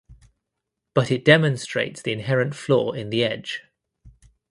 [0.95, 3.61] But it demonstrates the inherent flaw in the Edge.